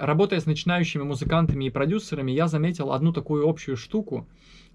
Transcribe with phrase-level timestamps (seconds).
[0.00, 4.26] Работая с начинающими музыкантами и продюсерами, я заметил одну такую общую штуку,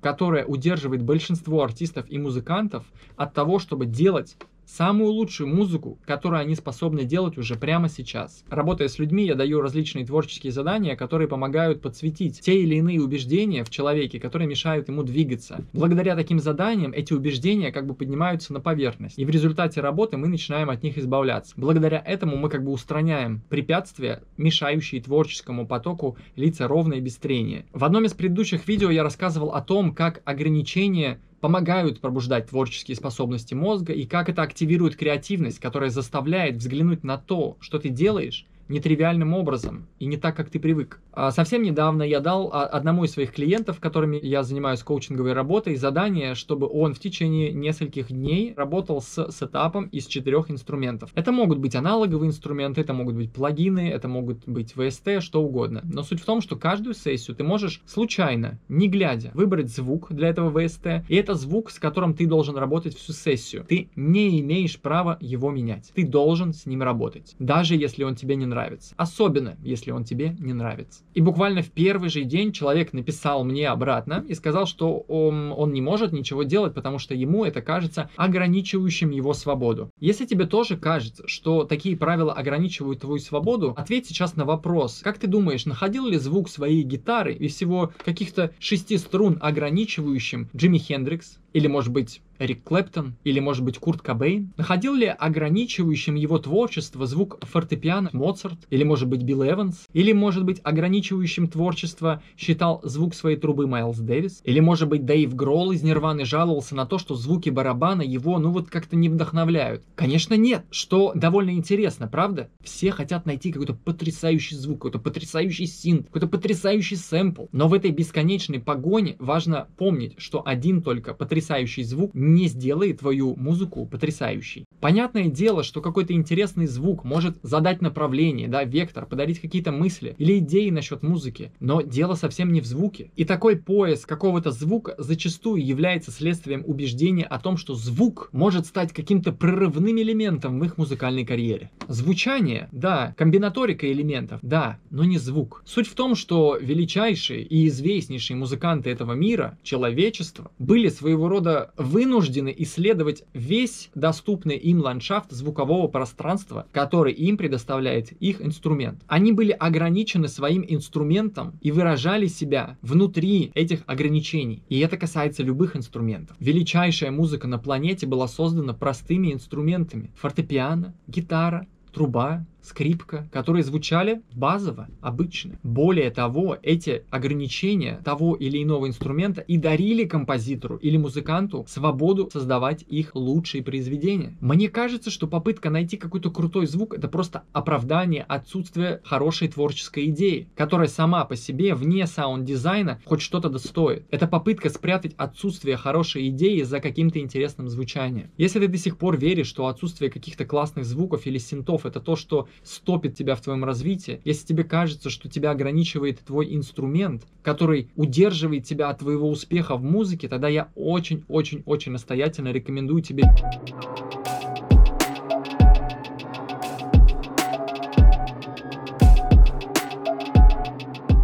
[0.00, 4.36] которая удерживает большинство артистов и музыкантов от того, чтобы делать
[4.72, 8.42] самую лучшую музыку, которую они способны делать уже прямо сейчас.
[8.48, 13.64] Работая с людьми, я даю различные творческие задания, которые помогают подсветить те или иные убеждения
[13.64, 15.64] в человеке, которые мешают ему двигаться.
[15.72, 20.28] Благодаря таким заданиям эти убеждения как бы поднимаются на поверхность, и в результате работы мы
[20.28, 21.52] начинаем от них избавляться.
[21.56, 27.66] Благодаря этому мы как бы устраняем препятствия, мешающие творческому потоку лица ровно и без трения.
[27.72, 33.52] В одном из предыдущих видео я рассказывал о том, как ограничения помогают пробуждать творческие способности
[33.52, 39.34] мозга и как это активирует креативность, которая заставляет взглянуть на то, что ты делаешь, нетривиальным
[39.34, 41.00] образом и не так, как ты привык.
[41.12, 45.76] А совсем недавно я дал а, одному из своих клиентов, которыми я занимаюсь коучинговой работой,
[45.76, 51.10] задание, чтобы он в течение нескольких дней работал с сетапом из четырех инструментов.
[51.14, 55.82] Это могут быть аналоговые инструменты, это могут быть плагины, это могут быть VST, что угодно.
[55.84, 60.28] Но суть в том, что каждую сессию ты можешь случайно, не глядя, выбрать звук для
[60.28, 63.64] этого VST, и это звук, с которым ты должен работать всю сессию.
[63.68, 65.92] Ты не имеешь права его менять.
[65.94, 68.94] Ты должен с ним работать, даже если он тебе не нравится.
[68.98, 71.02] Особенно, если он тебе не нравится.
[71.14, 75.72] И буквально в первый же день человек написал мне обратно и сказал, что он, он
[75.72, 79.90] не может ничего делать, потому что ему это кажется ограничивающим его свободу.
[79.98, 85.00] Если тебе тоже кажется, что такие правила ограничивают твою свободу, ответь сейчас на вопрос.
[85.02, 90.78] Как ты думаешь, находил ли звук своей гитары и всего каких-то шести струн ограничивающим Джимми
[90.78, 91.38] Хендрикс?
[91.52, 94.52] Или, может быть, Эрик Клэптон или, может быть, Курт Кобейн?
[94.56, 98.58] Находил ли ограничивающим его творчество звук фортепиано Моцарт?
[98.68, 99.86] Или, может быть, Билл Эванс?
[99.92, 104.40] Или, может быть, ограничивающим творчество считал звук своей трубы Майлз Дэвис?
[104.42, 108.50] Или, может быть, Дэйв Гролл из Нирваны жаловался на то, что звуки барабана его, ну
[108.50, 109.84] вот как-то не вдохновляют?
[109.94, 112.50] Конечно, нет, что довольно интересно, правда?
[112.60, 117.46] Все хотят найти какой-то потрясающий звук, какой-то потрясающий синт, какой-то потрясающий сэмпл.
[117.52, 122.10] Но в этой бесконечной погоне важно помнить, что один только потрясающий звук
[122.48, 124.64] сделает твою музыку потрясающей.
[124.80, 130.38] Понятное дело, что какой-то интересный звук может задать направление, да, вектор, подарить какие-то мысли или
[130.38, 133.10] идеи насчет музыки, но дело совсем не в звуке.
[133.14, 138.92] И такой поиск какого-то звука зачастую является следствием убеждения о том, что звук может стать
[138.92, 141.70] каким-то прорывным элементом в их музыкальной карьере.
[141.86, 145.62] Звучание, да, комбинаторика элементов, да, но не звук.
[145.66, 152.21] Суть в том, что величайшие и известнейшие музыканты этого мира, человечества, были своего рода вынуждены
[152.22, 159.02] вынуждены исследовать весь доступный им ландшафт звукового пространства, который им предоставляет их инструмент.
[159.08, 164.62] Они были ограничены своим инструментом и выражали себя внутри этих ограничений.
[164.68, 166.36] И это касается любых инструментов.
[166.38, 170.12] Величайшая музыка на планете была создана простыми инструментами.
[170.14, 175.58] Фортепиано, гитара, труба, скрипка, которые звучали базово, обычно.
[175.62, 182.84] Более того, эти ограничения того или иного инструмента и дарили композитору или музыканту свободу создавать
[182.88, 184.36] их лучшие произведения.
[184.40, 190.48] Мне кажется, что попытка найти какой-то крутой звук это просто оправдание отсутствия хорошей творческой идеи,
[190.54, 194.04] которая сама по себе вне саунд-дизайна хоть что-то да стоит.
[194.10, 198.30] Это попытка спрятать отсутствие хорошей идеи за каким-то интересным звучанием.
[198.36, 202.16] Если ты до сих пор веришь, что отсутствие каких-то классных звуков или синтов это то,
[202.16, 207.88] что стопит тебя в твоем развитии, если тебе кажется, что тебя ограничивает твой инструмент, который
[207.96, 213.24] удерживает тебя от твоего успеха в музыке, тогда я очень-очень-очень настоятельно рекомендую тебе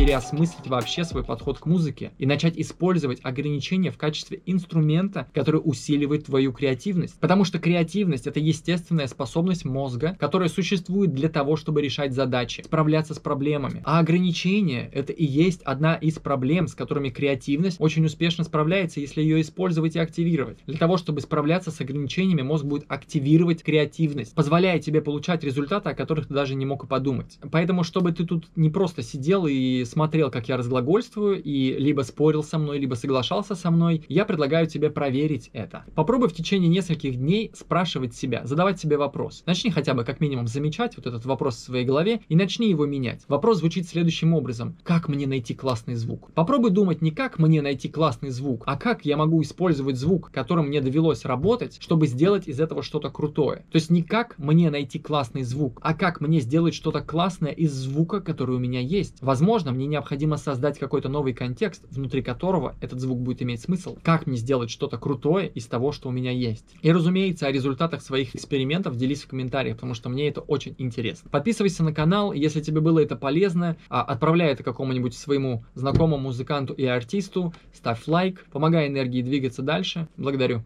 [0.00, 6.24] переосмыслить вообще свой подход к музыке и начать использовать ограничения в качестве инструмента, который усиливает
[6.24, 7.20] твою креативность.
[7.20, 13.12] Потому что креативность это естественная способность мозга, которая существует для того, чтобы решать задачи, справляться
[13.12, 13.82] с проблемами.
[13.84, 19.20] А ограничения это и есть одна из проблем, с которыми креативность очень успешно справляется, если
[19.20, 20.60] ее использовать и активировать.
[20.66, 25.94] Для того, чтобы справляться с ограничениями, мозг будет активировать креативность, позволяя тебе получать результаты, о
[25.94, 27.38] которых ты даже не мог и подумать.
[27.52, 32.42] Поэтому, чтобы ты тут не просто сидел и смотрел, как я разглагольствую, и либо спорил
[32.42, 35.84] со мной, либо соглашался со мной, я предлагаю тебе проверить это.
[35.94, 39.42] Попробуй в течение нескольких дней спрашивать себя, задавать себе вопрос.
[39.46, 42.86] Начни хотя бы как минимум замечать вот этот вопрос в своей голове и начни его
[42.86, 43.22] менять.
[43.28, 44.76] Вопрос звучит следующим образом.
[44.82, 46.32] Как мне найти классный звук?
[46.32, 50.68] Попробуй думать не как мне найти классный звук, а как я могу использовать звук, которым
[50.68, 53.64] мне довелось работать, чтобы сделать из этого что-то крутое.
[53.70, 57.72] То есть не как мне найти классный звук, а как мне сделать что-то классное из
[57.72, 59.16] звука, который у меня есть.
[59.20, 63.96] Возможно, мне необходимо создать какой-то новый контекст, внутри которого этот звук будет иметь смысл.
[64.02, 66.64] Как мне сделать что-то крутое из того, что у меня есть.
[66.82, 71.30] И, разумеется, о результатах своих экспериментов делись в комментариях, потому что мне это очень интересно.
[71.30, 76.74] Подписывайся на канал, если тебе было это полезно, а, отправляй это какому-нибудь своему знакомому музыканту
[76.74, 80.08] и артисту, ставь лайк, помогай энергии двигаться дальше.
[80.16, 80.62] Благодарю.